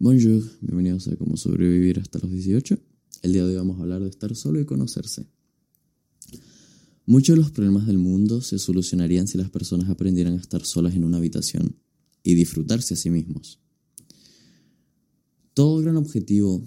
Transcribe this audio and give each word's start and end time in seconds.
Bonjour, 0.00 0.44
bienvenidos 0.60 1.08
a 1.08 1.16
Cómo 1.16 1.36
sobrevivir 1.36 1.98
hasta 1.98 2.20
los 2.20 2.30
18. 2.30 2.78
El 3.22 3.32
día 3.32 3.44
de 3.44 3.50
hoy 3.50 3.56
vamos 3.56 3.80
a 3.80 3.82
hablar 3.82 4.00
de 4.00 4.08
estar 4.08 4.32
solo 4.36 4.60
y 4.60 4.64
conocerse. 4.64 5.26
Muchos 7.04 7.34
de 7.34 7.42
los 7.42 7.50
problemas 7.50 7.88
del 7.88 7.98
mundo 7.98 8.40
se 8.40 8.60
solucionarían 8.60 9.26
si 9.26 9.36
las 9.38 9.50
personas 9.50 9.90
aprendieran 9.90 10.34
a 10.34 10.40
estar 10.40 10.64
solas 10.64 10.94
en 10.94 11.02
una 11.02 11.16
habitación 11.16 11.80
y 12.22 12.36
disfrutarse 12.36 12.94
a 12.94 12.96
sí 12.96 13.10
mismos. 13.10 13.58
Todo 15.52 15.82
gran 15.82 15.96
objetivo 15.96 16.62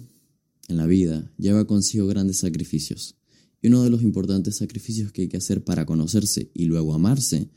en 0.68 0.76
la 0.76 0.84
vida 0.84 1.32
lleva 1.38 1.66
consigo 1.66 2.06
grandes 2.06 2.36
sacrificios. 2.36 3.16
Y 3.62 3.68
uno 3.68 3.82
de 3.82 3.88
los 3.88 4.02
importantes 4.02 4.56
sacrificios 4.56 5.10
que 5.10 5.22
hay 5.22 5.28
que 5.28 5.38
hacer 5.38 5.64
para 5.64 5.86
conocerse 5.86 6.50
y 6.52 6.66
luego 6.66 6.92
amarse 6.92 7.48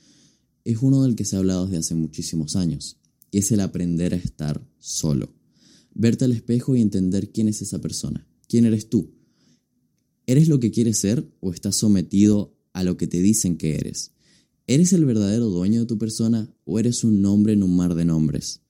es 0.63 0.77
uno 0.81 1.03
del 1.03 1.17
que 1.17 1.25
se 1.25 1.35
ha 1.35 1.39
hablado 1.39 1.65
desde 1.65 1.79
hace 1.79 1.95
muchísimos 1.95 2.55
años, 2.55 2.97
y 3.29 3.39
es 3.39 3.51
el 3.51 3.59
aprender 3.59 4.13
a 4.13 4.17
estar 4.17 4.65
solo 4.79 5.34
verte 5.95 6.25
al 6.25 6.33
espejo 6.33 6.75
y 6.75 6.81
entender 6.81 7.31
quién 7.31 7.47
es 7.47 7.61
esa 7.63 7.81
persona, 7.81 8.27
quién 8.47 8.65
eres 8.65 8.89
tú. 8.89 9.15
¿Eres 10.27 10.47
lo 10.47 10.59
que 10.59 10.69
quieres 10.69 10.99
ser 10.99 11.27
o 11.39 11.53
estás 11.53 11.75
sometido 11.77 12.55
a 12.73 12.83
lo 12.83 12.97
que 12.97 13.07
te 13.07 13.21
dicen 13.21 13.57
que 13.57 13.75
eres? 13.75 14.11
¿Eres 14.67 14.93
el 14.93 15.05
verdadero 15.05 15.47
dueño 15.47 15.81
de 15.81 15.85
tu 15.85 15.97
persona 15.97 16.53
o 16.65 16.79
eres 16.79 17.03
un 17.03 17.21
nombre 17.21 17.53
en 17.53 17.63
un 17.63 17.75
mar 17.75 17.95
de 17.95 18.05
nombres? 18.05 18.61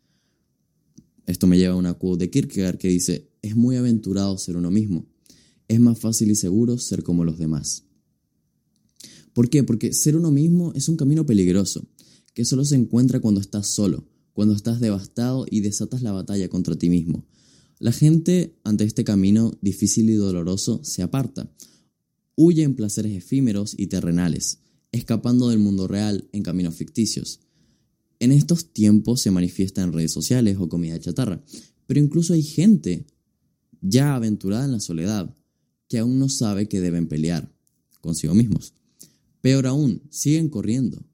Esto 1.25 1.48
me 1.48 1.57
lleva 1.57 1.73
a 1.73 1.77
una 1.77 1.95
quote 1.95 2.25
de 2.25 2.29
Kierkegaard 2.29 2.77
que 2.77 2.89
dice, 2.89 3.31
es 3.41 3.55
muy 3.55 3.77
aventurado 3.77 4.37
ser 4.37 4.57
uno 4.57 4.70
mismo. 4.70 5.07
Es 5.67 5.79
más 5.79 5.98
fácil 5.98 6.29
y 6.29 6.35
seguro 6.35 6.77
ser 6.77 7.01
como 7.03 7.26
los 7.26 7.39
demás. 7.39 7.84
¿Por 9.34 9.49
qué? 9.49 9.63
Porque 9.63 9.93
ser 9.93 10.15
uno 10.15 10.31
mismo 10.31 10.73
es 10.76 10.87
un 10.87 10.98
camino 10.98 11.26
peligroso, 11.26 11.87
que 12.34 12.45
solo 12.45 12.63
se 12.63 12.76
encuentra 12.76 13.20
cuando 13.20 13.41
estás 13.41 13.67
solo, 13.67 14.05
cuando 14.35 14.53
estás 14.53 14.81
devastado 14.81 15.45
y 15.49 15.62
desatas 15.62 16.02
la 16.02 16.12
batalla 16.12 16.49
contra 16.49 16.76
ti 16.76 16.89
mismo. 16.89 17.26
La 17.80 17.93
gente, 17.93 18.59
ante 18.66 18.84
este 18.84 19.05
camino 19.05 19.57
difícil 19.62 20.09
y 20.09 20.16
doloroso, 20.16 20.82
se 20.84 21.01
aparta. 21.01 21.49
Huye 22.35 22.63
en 22.63 22.76
placeres 22.76 23.15
efímeros 23.15 23.76
y 23.77 23.87
terrenales, 23.87 24.59
escapando 24.91 25.48
del 25.48 25.59
mundo 25.59 25.87
real 25.87 26.27
en 26.34 26.43
caminos 26.43 26.76
ficticios. 26.76 27.40
En 28.20 28.34
estos 28.34 28.74
tiempos 28.74 29.21
se 29.21 29.32
manifiesta 29.32 29.82
en 29.82 29.93
redes 29.93 30.12
sociales 30.12 30.57
o 30.59 30.68
comida 30.68 30.99
chatarra, 30.99 31.41
pero 31.87 32.02
incluso 32.02 32.34
hay 32.34 32.43
gente 32.43 33.07
ya 33.79 34.15
aventurada 34.15 34.65
en 34.65 34.74
la 34.74 34.81
soledad 34.81 35.34
que 35.87 35.99
aún 35.99 36.20
no 36.20 36.27
sabe 36.27 36.68
que 36.68 36.81
deben 36.81 37.07
pelear 37.07 37.55
consigo 38.02 38.34
mismos. 38.34 38.74
Peor 39.40 39.65
aún, 39.65 40.02
siguen 40.09 40.49
corriendo, 40.49 41.05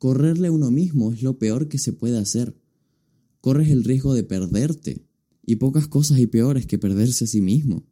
Correrle 0.00 0.48
a 0.48 0.52
uno 0.52 0.70
mismo 0.70 1.12
es 1.12 1.22
lo 1.22 1.38
peor 1.38 1.68
que 1.68 1.76
se 1.76 1.92
puede 1.92 2.16
hacer. 2.16 2.58
Corres 3.40 3.70
el 3.70 3.84
riesgo 3.84 4.14
de 4.14 4.22
perderte, 4.22 5.06
y 5.44 5.56
pocas 5.56 5.88
cosas 5.88 6.18
hay 6.18 6.26
peores 6.26 6.66
que 6.66 6.78
perderse 6.78 7.24
a 7.24 7.28
sí 7.28 7.40
mismo. 7.40 7.86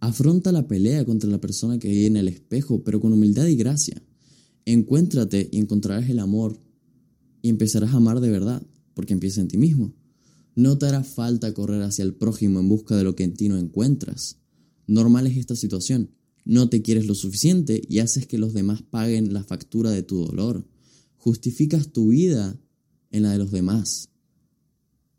Afronta 0.00 0.52
la 0.52 0.68
pelea 0.68 1.04
contra 1.04 1.30
la 1.30 1.40
persona 1.40 1.78
que 1.78 1.88
hay 1.88 2.06
en 2.06 2.16
el 2.16 2.28
espejo, 2.28 2.82
pero 2.84 3.00
con 3.00 3.12
humildad 3.12 3.46
y 3.46 3.56
gracia. 3.56 4.02
Encuéntrate 4.66 5.48
y 5.50 5.58
encontrarás 5.58 6.10
el 6.10 6.18
amor 6.18 6.60
y 7.40 7.48
empezarás 7.48 7.94
a 7.94 7.96
amar 7.96 8.20
de 8.20 8.30
verdad, 8.30 8.66
porque 8.92 9.14
empieza 9.14 9.40
en 9.40 9.48
ti 9.48 9.56
mismo. 9.56 9.94
No 10.56 10.76
te 10.78 10.86
hará 10.86 11.04
falta 11.04 11.54
correr 11.54 11.82
hacia 11.82 12.04
el 12.04 12.14
prójimo 12.14 12.60
en 12.60 12.68
busca 12.68 12.96
de 12.96 13.04
lo 13.04 13.16
que 13.16 13.24
en 13.24 13.34
ti 13.34 13.48
no 13.48 13.56
encuentras. 13.56 14.38
Normal 14.86 15.26
es 15.26 15.36
esta 15.36 15.56
situación 15.56 16.10
no 16.44 16.68
te 16.68 16.82
quieres 16.82 17.06
lo 17.06 17.14
suficiente 17.14 17.82
y 17.88 18.00
haces 18.00 18.26
que 18.26 18.38
los 18.38 18.52
demás 18.52 18.82
paguen 18.82 19.32
la 19.32 19.42
factura 19.42 19.90
de 19.90 20.02
tu 20.02 20.26
dolor. 20.26 20.66
Justificas 21.24 21.90
tu 21.90 22.08
vida 22.08 22.60
en 23.10 23.22
la 23.22 23.32
de 23.32 23.38
los 23.38 23.50
demás. 23.50 24.10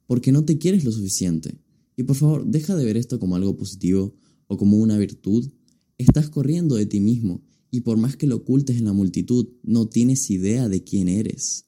Porque 0.06 0.32
no 0.32 0.46
te 0.46 0.60
quieres 0.60 0.84
lo 0.84 0.92
suficiente. 0.92 1.58
Y 1.98 2.04
por 2.04 2.16
favor, 2.16 2.46
deja 2.46 2.76
de 2.76 2.86
ver 2.86 2.96
esto 2.96 3.20
como 3.20 3.36
algo 3.36 3.58
positivo 3.58 4.14
o 4.46 4.56
como 4.56 4.78
una 4.78 5.00
virtud. 5.00 5.50
Estás 5.98 6.30
corriendo 6.30 6.76
de 6.76 6.86
ti 6.86 7.00
mismo 7.00 7.42
y 7.72 7.82
por 7.82 7.98
más 7.98 8.18
que 8.18 8.28
lo 8.28 8.36
ocultes 8.36 8.78
en 8.78 8.86
la 8.86 8.94
multitud, 8.94 9.48
no 9.64 9.90
tienes 9.90 10.30
idea 10.30 10.70
de 10.70 10.84
quién 10.84 11.08
eres. 11.08 11.66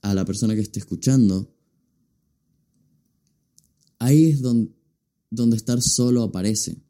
A 0.00 0.14
la 0.14 0.24
persona 0.24 0.54
que 0.54 0.60
esté 0.60 0.78
escuchando, 0.78 1.52
ahí 3.98 4.26
es 4.26 4.40
donde, 4.40 4.70
donde 5.30 5.56
estar 5.56 5.82
solo 5.82 6.22
aparece. 6.22 6.80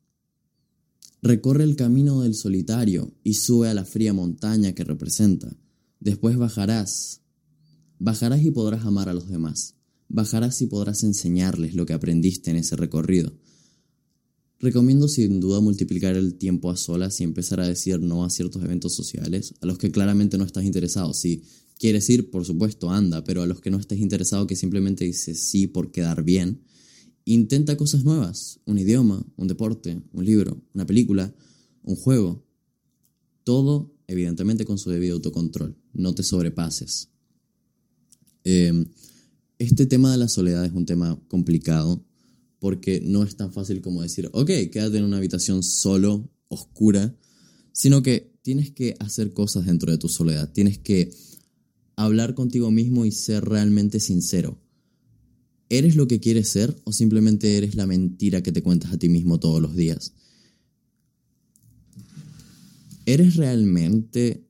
Recorre 1.23 1.65
el 1.65 1.77
camino 1.77 2.21
del 2.21 2.35
solitario 2.35 3.15
y 3.25 3.33
sube 3.33 3.71
a 3.71 3.75
la 3.75 3.87
fría 3.87 4.13
montaña 4.13 4.75
que 4.75 4.85
representa. 4.85 5.57
Después 6.01 6.37
bajarás. 6.37 7.23
Bajarás 7.99 8.43
y 8.43 8.51
podrás 8.51 8.85
amar 8.85 9.09
a 9.09 9.15
los 9.15 9.29
demás. 9.29 9.75
Bajarás 10.09 10.63
y 10.63 10.67
podrás 10.67 11.03
enseñarles 11.03 11.75
lo 11.75 11.87
que 11.87 11.93
aprendiste 11.93 12.51
en 12.51 12.57
ese 12.57 12.77
recorrido. 12.77 13.33
Recomiendo 14.61 15.07
sin 15.09 15.41
duda 15.41 15.61
multiplicar 15.61 16.17
el 16.17 16.35
tiempo 16.35 16.71
a 16.71 16.77
solas 16.77 17.21
y 17.21 17.25
empezar 17.25 17.61
a 17.61 17.69
decir 17.69 18.01
no 18.01 18.25
a 18.25 18.31
ciertos 18.31 18.63
eventos 18.65 18.95
sociales, 18.95 19.55
a 19.61 19.67
los 19.67 19.79
que 19.79 19.91
claramente 19.91 20.39
no 20.39 20.45
estás 20.45 20.65
interesado. 20.65 21.15
Si 21.15 21.43
quieres 21.79 22.09
ir, 22.11 22.31
por 22.31 22.45
supuesto, 22.45 22.91
anda, 22.91 23.23
pero 23.23 23.43
a 23.43 23.47
los 23.47 23.61
que 23.61 23.71
no 23.71 23.79
estés 23.79 24.01
interesado, 24.01 24.47
que 24.47 24.57
simplemente 24.57 25.05
dices 25.05 25.49
sí 25.49 25.67
por 25.67 25.93
quedar 25.93 26.25
bien, 26.25 26.63
Intenta 27.31 27.77
cosas 27.77 28.05
nuevas, 28.05 28.59
un 28.65 28.79
idioma, 28.79 29.23
un 29.37 29.49
deporte, 29.49 30.01
un 30.15 30.25
libro, 30.25 30.63
una 30.73 30.87
película, 30.87 31.35
un 31.83 31.95
juego. 31.95 32.43
Todo, 33.45 33.95
evidentemente, 34.07 34.65
con 34.65 34.79
su 34.79 34.89
debido 34.89 35.17
autocontrol. 35.17 35.77
No 35.99 36.15
te 36.15 36.23
sobrepases. 36.23 37.11
Em, 38.45 38.87
este 39.59 39.85
tema 39.85 40.13
de 40.13 40.19
la 40.19 40.29
soledad 40.29 40.65
es 40.65 40.73
un 40.73 40.87
tema 40.87 41.21
complicado 41.29 42.03
porque 42.61 43.01
no 43.01 43.23
es 43.25 43.37
tan 43.37 43.53
fácil 43.53 43.81
como 43.81 44.03
decir, 44.03 44.31
ok, 44.33 44.51
quédate 44.73 44.99
en 44.99 45.05
una 45.05 45.19
habitación 45.19 45.63
solo, 45.63 46.31
oscura, 46.49 47.15
sino 47.73 48.03
que 48.03 48.33
tienes 48.43 48.71
que 48.71 48.95
hacer 49.01 49.33
cosas 49.33 49.67
dentro 49.67 49.93
de 49.93 49.99
tu 49.99 50.09
soledad. 50.09 50.53
Tienes 50.53 50.79
que 50.79 51.11
hablar 51.97 52.35
contigo 52.35 52.71
mismo 52.71 53.05
y 53.05 53.13
ser 53.13 53.45
realmente 53.45 54.01
sincero. 54.01 54.59
¿Eres 55.69 55.97
lo 55.97 56.09
que 56.09 56.21
quieres 56.21 56.49
ser 56.49 56.75
o 56.85 56.93
simplemente 56.93 57.59
eres 57.59 57.75
la 57.75 57.87
mentira 57.87 58.43
que 58.43 58.53
te 58.53 58.63
cuentas 58.63 58.93
a 58.93 58.99
ti 58.99 59.09
mismo 59.09 59.39
todos 59.39 59.61
los 59.61 59.77
días? 59.77 60.15
¿Eres 63.05 63.37
realmente 63.37 64.48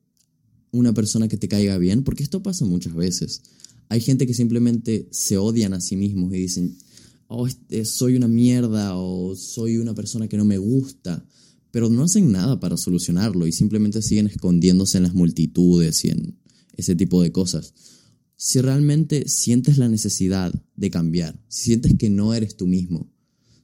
una 0.72 0.92
persona 0.92 1.28
que 1.28 1.36
te 1.36 1.48
caiga 1.48 1.78
bien? 1.78 2.04
Porque 2.04 2.22
esto 2.22 2.42
pasa 2.42 2.64
muchas 2.64 2.94
veces. 2.94 3.42
Hay 3.88 4.00
gente 4.00 4.26
que 4.26 4.34
simplemente 4.34 5.08
se 5.10 5.38
odian 5.38 5.74
a 5.74 5.80
sí 5.80 5.96
mismos 5.96 6.32
y 6.34 6.38
dicen, 6.38 6.76
oh, 7.26 7.46
este, 7.46 7.84
soy 7.84 8.16
una 8.16 8.28
mierda 8.28 8.96
o 8.96 9.34
soy 9.36 9.78
una 9.78 9.94
persona 9.94 10.28
que 10.28 10.36
no 10.36 10.44
me 10.44 10.58
gusta, 10.58 11.24
pero 11.70 11.88
no 11.88 12.04
hacen 12.04 12.32
nada 12.32 12.60
para 12.60 12.76
solucionarlo 12.76 13.46
y 13.46 13.52
simplemente 13.52 14.02
siguen 14.02 14.26
escondiéndose 14.26 14.98
en 14.98 15.04
las 15.04 15.14
multitudes 15.14 16.04
y 16.04 16.10
en 16.10 16.38
ese 16.76 16.94
tipo 16.96 17.22
de 17.22 17.32
cosas 17.32 17.74
si 18.40 18.60
realmente 18.60 19.28
sientes 19.28 19.78
la 19.78 19.88
necesidad 19.88 20.54
de 20.76 20.90
cambiar, 20.90 21.38
si 21.48 21.64
sientes 21.64 21.92
que 21.98 22.08
no 22.08 22.32
eres 22.34 22.56
tú 22.56 22.68
mismo, 22.68 23.12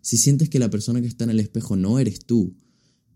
si 0.01 0.19
sientes 0.19 0.49
que 0.49 0.59
la 0.59 0.69
persona 0.69 1.01
que 1.01 1.07
está 1.07 1.23
en 1.23 1.31
el 1.31 1.39
espejo 1.39 1.77
no 1.77 2.01
eres 2.01 2.27
tú, 2.27 2.57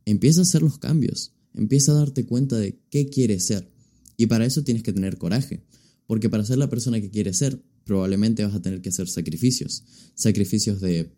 empieza 0.05 0.39
a 0.39 0.45
hacer 0.45 0.63
los 0.63 0.79
cambios, 0.79 1.35
empieza 1.55 1.91
a 1.91 1.97
darte 1.97 2.25
cuenta 2.25 2.57
de 2.57 2.81
qué 2.91 3.11
quieres 3.11 3.45
ser. 3.45 3.69
Y 4.19 4.27
para 4.27 4.45
eso 4.45 4.63
tienes 4.65 4.83
que 4.83 4.93
tener 4.93 5.17
coraje, 5.17 5.63
porque 6.07 6.29
para 6.29 6.45
ser 6.45 6.59
la 6.59 6.69
persona 6.69 7.01
que 7.01 7.09
quieres 7.09 7.39
ser, 7.39 7.63
probablemente 7.85 8.45
vas 8.45 8.55
a 8.55 8.61
tener 8.61 8.83
que 8.83 8.91
hacer 8.91 9.09
sacrificios, 9.09 9.85
sacrificios 10.15 10.83
de 10.83 11.15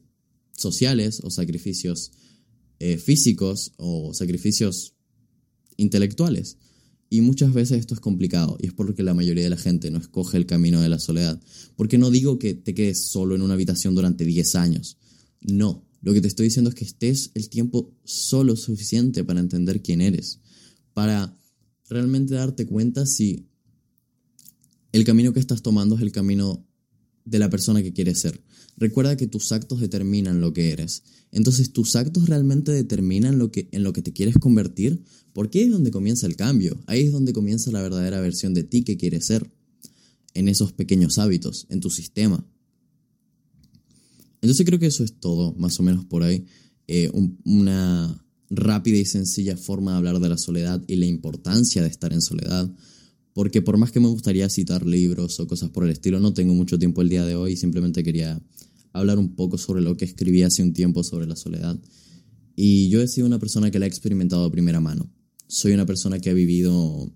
sociales 0.57 1.21
o 1.25 1.31
sacrificios 1.31 2.13
eh, 2.79 2.99
físicos 2.99 3.73
o 3.79 4.15
sacrificios 4.15 4.95
intelectuales. 5.79 6.59
Y 7.09 7.23
muchas 7.23 7.53
veces 7.53 7.81
esto 7.81 7.95
es 7.95 8.01
complicado 8.01 8.57
y 8.61 8.67
es 8.67 8.73
porque 8.73 9.03
la 9.03 9.15
mayoría 9.15 9.45
de 9.45 9.51
la 9.51 9.57
gente 9.57 9.91
no 9.91 9.99
escoge 9.99 10.37
el 10.37 10.47
camino 10.47 10.81
de 10.81 10.91
la 10.91 11.01
soledad. 11.01 11.41
Porque 11.75 11.99
no 11.99 12.11
digo 12.11 12.39
que 12.39 12.55
te 12.55 12.75
quedes 12.75 13.07
solo 13.07 13.35
en 13.35 13.43
una 13.43 13.55
habitación 13.55 13.95
durante 13.95 14.25
10 14.25 14.55
años. 14.57 14.99
No, 15.41 15.89
lo 16.03 16.13
que 16.13 16.21
te 16.21 16.29
estoy 16.29 16.45
diciendo 16.45 16.69
es 16.69 16.77
que 16.77 16.85
estés 16.85 17.33
el 17.35 17.49
tiempo 17.49 17.97
solo 18.05 18.55
suficiente 18.57 19.25
para 19.25 19.41
entender 19.41 19.83
quién 19.83 20.03
eres. 20.03 20.41
Para 20.93 21.37
realmente 21.91 22.35
darte 22.35 22.67
cuenta 22.67 23.05
si 23.05 23.49
el 24.93 25.05
camino 25.05 25.33
que 25.33 25.41
estás 25.41 25.63
tomando 25.63 25.97
es 25.97 26.03
el 26.03 26.13
camino 26.13 26.67
de 27.25 27.39
la 27.39 27.51
persona 27.51 27.83
que 27.83 27.93
quieres 27.93 28.21
ser. 28.21 28.41
Recuerda 28.77 29.17
que 29.17 29.27
tus 29.27 29.53
actos 29.53 29.81
determinan 29.81 30.41
lo 30.41 30.53
que 30.53 30.71
eres. 30.71 31.03
Entonces, 31.33 31.73
¿tus 31.73 31.97
actos 31.97 32.29
realmente 32.29 32.73
determinan 32.73 33.39
lo 33.39 33.53
que, 33.53 33.69
en 33.73 33.83
lo 33.83 33.93
que 33.93 34.03
te 34.03 34.13
quieres 34.13 34.37
convertir? 34.39 35.03
Porque 35.33 35.59
ahí 35.59 35.65
es 35.67 35.71
donde 35.71 35.91
comienza 35.91 36.27
el 36.27 36.37
cambio. 36.37 36.83
Ahí 36.87 37.03
es 37.03 37.13
donde 37.13 37.33
comienza 37.33 37.71
la 37.71 37.83
verdadera 37.83 38.21
versión 38.21 38.55
de 38.55 38.65
ti 38.65 38.83
que 38.83 38.97
quieres 38.97 39.27
ser. 39.27 39.51
En 40.33 40.49
esos 40.49 40.73
pequeños 40.73 41.19
hábitos, 41.19 41.67
en 41.71 41.81
tu 41.81 41.91
sistema. 41.91 42.45
Entonces 44.41 44.65
creo 44.65 44.79
que 44.79 44.87
eso 44.87 45.05
es 45.05 45.15
todo, 45.21 45.53
más 45.55 45.79
o 45.79 45.83
menos 45.83 46.05
por 46.05 46.23
ahí. 46.23 46.47
Eh, 46.87 47.11
una 47.45 48.25
rápida 48.51 48.99
y 48.99 49.05
sencilla 49.05 49.57
forma 49.57 49.93
de 49.93 49.99
hablar 49.99 50.19
de 50.19 50.29
la 50.29 50.37
soledad 50.37 50.83
y 50.89 50.97
la 50.97 51.07
importancia 51.07 51.83
de 51.83 51.89
estar 51.89 52.13
en 52.13 52.21
soledad. 52.21 52.71
porque 53.33 53.63
por 53.63 53.79
más 53.79 53.93
que 53.93 54.01
me 54.01 54.09
gustaría 54.09 54.49
citar 54.51 54.85
libros 54.85 55.39
o 55.39 55.47
cosas 55.47 55.71
por 55.71 55.85
el 55.85 55.91
estilo, 55.91 56.19
no 56.19 56.35
tengo 56.35 56.53
mucho 56.53 56.79
tiempo 56.81 57.01
el 57.01 57.09
día 57.09 57.25
de 57.25 57.37
hoy, 57.37 57.57
simplemente 57.57 58.03
quería 58.03 58.43
hablar 58.93 59.21
un 59.21 59.37
poco 59.37 59.57
sobre 59.57 59.83
lo 59.83 59.97
que 59.97 60.05
escribí 60.05 60.43
hace 60.43 60.65
un 60.65 60.73
tiempo 60.73 61.05
sobre 61.05 61.27
la 61.27 61.37
soledad. 61.37 61.79
Y 62.57 62.89
yo 62.89 63.01
he 63.01 63.07
sido 63.07 63.29
una 63.29 63.39
persona 63.39 63.71
que 63.71 63.79
la 63.79 63.85
ha 63.85 63.89
experimentado 63.89 64.45
a 64.45 64.51
primera 64.51 64.81
mano. 64.81 65.09
Soy 65.47 65.73
una 65.73 65.87
persona 65.87 66.19
que 66.19 66.31
ha 66.31 66.35
vivido 66.35 67.11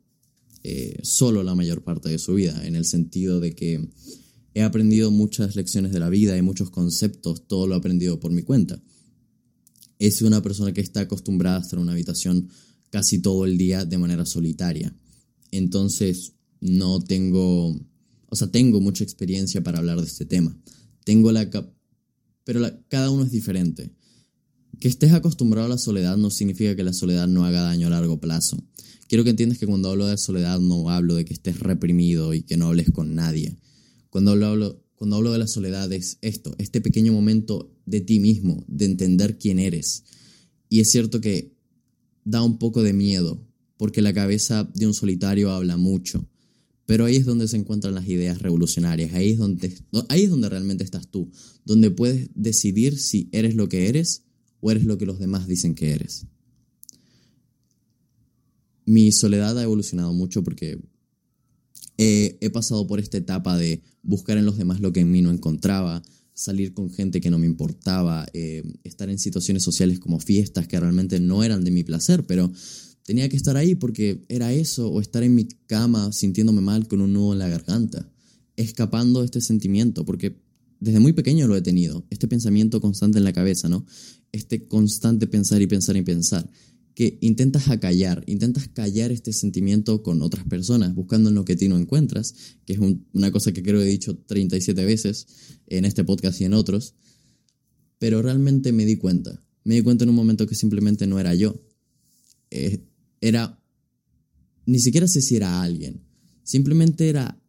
eh, 0.62 0.98
solo 1.02 1.42
la 1.42 1.54
mayor 1.54 1.82
parte 1.82 2.08
de 2.08 2.18
su 2.18 2.34
vida, 2.34 2.64
en 2.64 2.76
el 2.76 2.84
sentido 2.84 3.40
de 3.40 3.54
que 3.54 3.86
he 4.54 4.62
aprendido 4.62 5.10
muchas 5.10 5.56
lecciones 5.56 5.92
de 5.92 5.98
la 5.98 6.08
vida 6.08 6.38
y 6.38 6.42
muchos 6.42 6.70
conceptos, 6.70 7.46
todo 7.48 7.66
lo 7.66 7.74
he 7.74 7.78
aprendido 7.78 8.20
por 8.20 8.30
mi 8.30 8.42
cuenta. 8.42 8.80
Sido 10.10 10.28
una 10.28 10.42
persona 10.42 10.72
que 10.72 10.80
está 10.80 11.00
acostumbrada 11.00 11.58
a 11.58 11.60
estar 11.60 11.78
en 11.78 11.84
una 11.84 11.92
habitación 11.92 12.48
casi 12.90 13.18
todo 13.20 13.44
el 13.44 13.58
día 13.58 13.84
de 13.84 13.98
manera 13.98 14.24
solitaria. 14.26 14.94
Entonces, 15.50 16.34
no 16.60 17.02
tengo, 17.02 17.68
o 18.28 18.36
sea, 18.36 18.48
tengo 18.50 18.80
mucha 18.80 19.04
experiencia 19.04 19.62
para 19.62 19.78
hablar 19.78 20.00
de 20.00 20.06
este 20.06 20.24
tema. 20.24 20.56
Tengo 21.04 21.32
la 21.32 21.50
pero 22.44 22.60
cada 22.88 23.10
uno 23.10 23.24
es 23.24 23.30
diferente. 23.30 23.90
Que 24.80 24.88
estés 24.88 25.12
acostumbrado 25.12 25.66
a 25.66 25.70
la 25.70 25.78
soledad 25.78 26.16
no 26.16 26.30
significa 26.30 26.76
que 26.76 26.84
la 26.84 26.92
soledad 26.92 27.26
no 27.26 27.44
haga 27.44 27.62
daño 27.62 27.86
a 27.86 27.90
largo 27.90 28.20
plazo. 28.20 28.62
Quiero 29.08 29.24
que 29.24 29.30
entiendas 29.30 29.58
que 29.58 29.66
cuando 29.66 29.90
hablo 29.90 30.06
de 30.06 30.18
soledad 30.18 30.60
no 30.60 30.90
hablo 30.90 31.14
de 31.14 31.24
que 31.24 31.34
estés 31.34 31.60
reprimido 31.60 32.34
y 32.34 32.42
que 32.42 32.56
no 32.56 32.68
hables 32.68 32.90
con 32.90 33.14
nadie. 33.14 33.56
Cuando 34.10 34.32
hablo, 34.32 34.82
cuando 34.94 35.16
hablo 35.16 35.32
de 35.32 35.38
la 35.38 35.46
soledad 35.46 35.90
es 35.92 36.18
esto, 36.20 36.54
este 36.58 36.80
pequeño 36.80 37.12
momento 37.12 37.73
de 37.86 38.00
ti 38.00 38.20
mismo, 38.20 38.64
de 38.68 38.86
entender 38.86 39.38
quién 39.38 39.58
eres. 39.58 40.04
Y 40.68 40.80
es 40.80 40.90
cierto 40.90 41.20
que 41.20 41.54
da 42.24 42.42
un 42.42 42.58
poco 42.58 42.82
de 42.82 42.92
miedo, 42.92 43.46
porque 43.76 44.02
la 44.02 44.12
cabeza 44.12 44.64
de 44.74 44.86
un 44.86 44.94
solitario 44.94 45.50
habla 45.50 45.76
mucho. 45.76 46.28
Pero 46.86 47.06
ahí 47.06 47.16
es 47.16 47.24
donde 47.24 47.48
se 47.48 47.56
encuentran 47.56 47.94
las 47.94 48.08
ideas 48.08 48.42
revolucionarias, 48.42 49.14
ahí 49.14 49.32
es 49.32 49.38
donde, 49.38 49.74
ahí 50.08 50.24
es 50.24 50.30
donde 50.30 50.48
realmente 50.48 50.84
estás 50.84 51.08
tú, 51.08 51.30
donde 51.64 51.90
puedes 51.90 52.28
decidir 52.34 52.98
si 52.98 53.28
eres 53.32 53.54
lo 53.54 53.68
que 53.68 53.88
eres 53.88 54.24
o 54.60 54.70
eres 54.70 54.84
lo 54.84 54.98
que 54.98 55.06
los 55.06 55.18
demás 55.18 55.46
dicen 55.46 55.74
que 55.74 55.92
eres. 55.92 56.26
Mi 58.84 59.12
soledad 59.12 59.58
ha 59.58 59.62
evolucionado 59.62 60.12
mucho 60.12 60.44
porque 60.44 60.78
he 61.96 62.50
pasado 62.50 62.86
por 62.86 63.00
esta 63.00 63.16
etapa 63.16 63.56
de 63.56 63.82
buscar 64.02 64.36
en 64.36 64.44
los 64.44 64.58
demás 64.58 64.80
lo 64.80 64.92
que 64.92 65.00
en 65.00 65.10
mí 65.10 65.22
no 65.22 65.30
encontraba, 65.30 66.02
salir 66.34 66.74
con 66.74 66.90
gente 66.90 67.20
que 67.20 67.30
no 67.30 67.38
me 67.38 67.46
importaba, 67.46 68.26
eh, 68.32 68.62
estar 68.82 69.08
en 69.08 69.18
situaciones 69.18 69.62
sociales 69.62 70.00
como 70.00 70.18
fiestas 70.18 70.66
que 70.66 70.78
realmente 70.78 71.20
no 71.20 71.44
eran 71.44 71.64
de 71.64 71.70
mi 71.70 71.84
placer, 71.84 72.26
pero 72.26 72.52
tenía 73.04 73.28
que 73.28 73.36
estar 73.36 73.56
ahí 73.56 73.74
porque 73.74 74.24
era 74.28 74.52
eso, 74.52 74.90
o 74.90 75.00
estar 75.00 75.22
en 75.22 75.34
mi 75.34 75.46
cama 75.66 76.12
sintiéndome 76.12 76.60
mal 76.60 76.88
con 76.88 77.00
un 77.00 77.12
nudo 77.12 77.32
en 77.34 77.38
la 77.38 77.48
garganta, 77.48 78.10
escapando 78.56 79.20
de 79.20 79.26
este 79.26 79.40
sentimiento, 79.40 80.04
porque 80.04 80.36
desde 80.80 81.00
muy 81.00 81.12
pequeño 81.12 81.46
lo 81.46 81.56
he 81.56 81.62
tenido, 81.62 82.04
este 82.10 82.28
pensamiento 82.28 82.80
constante 82.80 83.18
en 83.18 83.24
la 83.24 83.32
cabeza, 83.32 83.68
¿no? 83.68 83.86
Este 84.32 84.66
constante 84.66 85.26
pensar 85.26 85.62
y 85.62 85.66
pensar 85.66 85.96
y 85.96 86.02
pensar 86.02 86.50
que 86.94 87.18
intentas 87.20 87.68
acallar, 87.68 88.22
intentas 88.26 88.68
callar 88.68 89.10
este 89.10 89.32
sentimiento 89.32 90.02
con 90.02 90.22
otras 90.22 90.46
personas, 90.46 90.94
buscando 90.94 91.28
en 91.28 91.34
lo 91.34 91.44
que 91.44 91.56
tú 91.56 91.68
no 91.68 91.76
encuentras, 91.76 92.34
que 92.64 92.74
es 92.74 92.78
una 92.78 93.32
cosa 93.32 93.52
que 93.52 93.62
creo 93.62 93.82
he 93.82 93.86
dicho 93.86 94.16
37 94.16 94.84
veces 94.84 95.26
en 95.66 95.84
este 95.84 96.04
podcast 96.04 96.40
y 96.40 96.44
en 96.44 96.54
otros, 96.54 96.94
pero 97.98 98.22
realmente 98.22 98.72
me 98.72 98.84
di 98.84 98.96
cuenta, 98.96 99.42
me 99.64 99.74
di 99.74 99.82
cuenta 99.82 100.04
en 100.04 100.10
un 100.10 100.16
momento 100.16 100.46
que 100.46 100.54
simplemente 100.54 101.06
no 101.08 101.18
era 101.18 101.34
yo, 101.34 101.60
eh, 102.50 102.84
era, 103.20 103.60
ni 104.64 104.78
siquiera 104.78 105.08
sé 105.08 105.20
si 105.20 105.34
era 105.34 105.62
alguien, 105.62 106.04
simplemente 106.44 107.08
era 107.08 107.40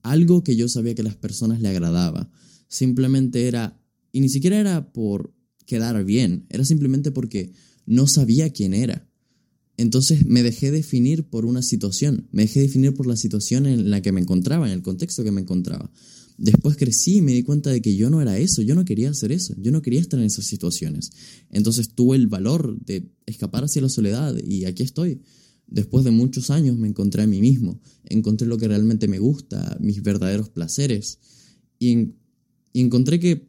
algo 0.00 0.42
que 0.42 0.56
yo 0.56 0.68
sabía 0.68 0.94
que 0.94 1.02
a 1.02 1.04
las 1.04 1.16
personas 1.16 1.60
le 1.60 1.68
agradaba, 1.68 2.30
simplemente 2.68 3.48
era, 3.48 3.78
y 4.12 4.20
ni 4.20 4.30
siquiera 4.30 4.58
era 4.58 4.92
por 4.94 5.34
quedar 5.66 6.02
bien, 6.04 6.46
era 6.48 6.64
simplemente 6.64 7.10
porque 7.10 7.52
no 7.86 8.06
sabía 8.06 8.50
quién 8.50 8.74
era. 8.74 9.08
Entonces 9.76 10.26
me 10.26 10.42
dejé 10.42 10.70
definir 10.70 11.24
por 11.24 11.44
una 11.44 11.62
situación, 11.62 12.28
me 12.32 12.42
dejé 12.42 12.60
definir 12.60 12.94
por 12.94 13.06
la 13.06 13.16
situación 13.16 13.66
en 13.66 13.90
la 13.90 14.00
que 14.00 14.12
me 14.12 14.20
encontraba, 14.20 14.66
en 14.66 14.72
el 14.72 14.82
contexto 14.82 15.22
que 15.22 15.32
me 15.32 15.42
encontraba. 15.42 15.90
Después 16.38 16.76
crecí 16.76 17.16
y 17.16 17.22
me 17.22 17.32
di 17.32 17.42
cuenta 17.42 17.70
de 17.70 17.80
que 17.80 17.96
yo 17.96 18.10
no 18.10 18.20
era 18.20 18.38
eso, 18.38 18.62
yo 18.62 18.74
no 18.74 18.84
quería 18.84 19.10
hacer 19.10 19.32
eso, 19.32 19.54
yo 19.58 19.70
no 19.70 19.80
quería 19.82 20.00
estar 20.00 20.20
en 20.20 20.26
esas 20.26 20.46
situaciones. 20.46 21.10
Entonces 21.50 21.90
tuve 21.94 22.16
el 22.16 22.26
valor 22.26 22.78
de 22.84 23.10
escapar 23.26 23.64
hacia 23.64 23.82
la 23.82 23.88
soledad 23.88 24.36
y 24.42 24.64
aquí 24.66 24.82
estoy. 24.82 25.20
Después 25.66 26.04
de 26.04 26.10
muchos 26.10 26.50
años 26.50 26.76
me 26.76 26.88
encontré 26.88 27.22
a 27.22 27.26
mí 27.26 27.40
mismo, 27.40 27.80
encontré 28.04 28.46
lo 28.46 28.58
que 28.58 28.68
realmente 28.68 29.08
me 29.08 29.18
gusta, 29.18 29.76
mis 29.80 30.02
verdaderos 30.02 30.48
placeres 30.50 31.18
y, 31.78 32.14
encontré 32.74 33.18
que 33.18 33.48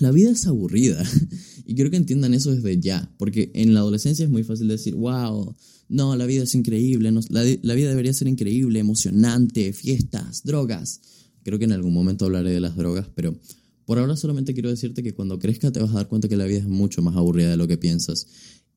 la 0.00 0.10
vida 0.10 0.32
es 0.32 0.46
aburrida. 0.46 1.04
Y 1.66 1.74
quiero 1.74 1.90
que 1.90 1.96
entiendan 1.96 2.34
eso 2.34 2.54
desde 2.54 2.78
ya, 2.80 3.10
porque 3.18 3.50
en 3.54 3.74
la 3.74 3.80
adolescencia 3.80 4.24
es 4.24 4.30
muy 4.30 4.44
fácil 4.44 4.68
decir, 4.68 4.94
wow, 4.94 5.54
no, 5.88 6.16
la 6.16 6.26
vida 6.26 6.44
es 6.44 6.54
increíble, 6.54 7.12
la, 7.30 7.42
vida 7.74 7.88
debería 7.88 8.12
ser 8.12 8.28
increíble, 8.28 8.78
emocionante, 8.78 9.72
fiestas, 9.72 10.42
drogas. 10.44 11.00
Creo 11.42 11.58
que 11.58 11.66
en 11.66 11.72
algún 11.72 11.92
momento 11.92 12.24
hablaré 12.24 12.50
de 12.50 12.60
las 12.60 12.76
drogas, 12.76 13.08
pero 13.14 13.38
por 13.84 13.98
ahora 13.98 14.16
solamente 14.16 14.54
quiero 14.54 14.70
decirte 14.70 15.02
que 15.02 15.14
cuando 15.14 15.38
crezca 15.38 15.70
te 15.70 15.80
vas 15.80 15.90
a 15.90 15.94
dar 15.94 16.08
cuenta 16.08 16.28
que 16.28 16.36
la 16.36 16.46
vida 16.46 16.58
es 16.58 16.66
mucho 16.66 17.02
más 17.02 17.16
aburrida 17.16 17.50
de 17.50 17.56
lo 17.56 17.68
que 17.68 17.76
piensas. 17.76 18.26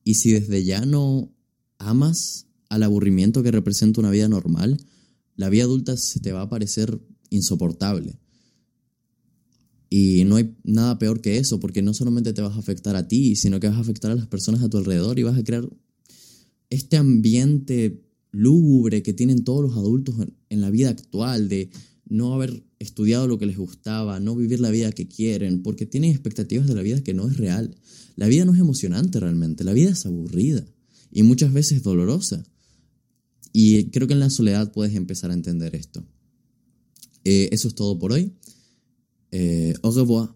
Y 0.04 0.14
si 0.14 0.32
desde 0.32 0.64
ya 0.64 0.84
no 0.84 1.32
amas 1.78 2.46
al 2.68 2.82
aburrimiento 2.82 3.42
que 3.42 3.50
representa 3.50 4.00
una 4.00 4.10
vida 4.10 4.28
normal, 4.28 4.78
la 5.36 5.48
vida 5.48 5.64
adulta 5.64 5.96
se 5.96 6.20
te 6.20 6.32
va 6.32 6.42
a 6.42 6.48
parecer 6.48 7.00
insoportable. 7.30 8.18
Y 9.90 10.24
no 10.24 10.36
hay 10.36 10.54
nada 10.64 10.98
peor 10.98 11.20
que 11.20 11.38
eso, 11.38 11.60
porque 11.60 11.82
no 11.82 11.94
solamente 11.94 12.32
te 12.32 12.42
vas 12.42 12.56
a 12.56 12.58
afectar 12.58 12.94
a 12.96 13.08
ti, 13.08 13.36
sino 13.36 13.58
que 13.58 13.68
vas 13.68 13.76
a 13.76 13.80
afectar 13.80 14.10
a 14.10 14.14
las 14.14 14.26
personas 14.26 14.62
a 14.62 14.68
tu 14.68 14.76
alrededor 14.76 15.18
y 15.18 15.22
vas 15.22 15.38
a 15.38 15.44
crear 15.44 15.68
este 16.70 16.96
ambiente 16.96 18.02
lúgubre 18.30 19.02
que 19.02 19.14
tienen 19.14 19.44
todos 19.44 19.62
los 19.62 19.76
adultos 19.76 20.16
en 20.50 20.60
la 20.60 20.70
vida 20.70 20.90
actual 20.90 21.48
de 21.48 21.70
no 22.06 22.34
haber 22.34 22.62
estudiado 22.78 23.26
lo 23.26 23.38
que 23.38 23.46
les 23.46 23.56
gustaba, 23.56 24.20
no 24.20 24.36
vivir 24.36 24.60
la 24.60 24.70
vida 24.70 24.92
que 24.92 25.08
quieren, 25.08 25.62
porque 25.62 25.86
tienen 25.86 26.10
expectativas 26.10 26.66
de 26.66 26.74
la 26.74 26.82
vida 26.82 27.02
que 27.02 27.14
no 27.14 27.28
es 27.28 27.36
real. 27.36 27.76
La 28.16 28.26
vida 28.26 28.44
no 28.44 28.54
es 28.54 28.60
emocionante 28.60 29.20
realmente, 29.20 29.64
la 29.64 29.72
vida 29.72 29.90
es 29.90 30.06
aburrida 30.06 30.64
y 31.10 31.22
muchas 31.22 31.52
veces 31.52 31.82
dolorosa. 31.82 32.44
Y 33.52 33.84
creo 33.90 34.06
que 34.06 34.14
en 34.14 34.20
la 34.20 34.30
soledad 34.30 34.72
puedes 34.72 34.94
empezar 34.94 35.30
a 35.30 35.34
entender 35.34 35.74
esto. 35.74 36.04
Eh, 37.24 37.48
eso 37.52 37.68
es 37.68 37.74
todo 37.74 37.98
por 37.98 38.12
hoy. 38.12 38.32
Euh, 39.34 39.72
au 39.82 39.90
revoir. 39.90 40.28